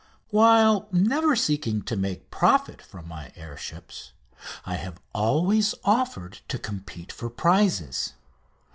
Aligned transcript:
While 0.31 0.87
never 0.91 1.35
seeking 1.35 1.83
to 1.83 1.95
make 1.95 2.31
profit 2.31 2.81
from 2.81 3.07
my 3.07 3.31
air 3.35 3.55
ships, 3.55 4.13
I 4.65 4.73
have 4.77 4.99
always 5.13 5.75
offered 5.85 6.39
to 6.47 6.57
compete 6.57 7.11
for 7.11 7.29
prizes. 7.29 8.13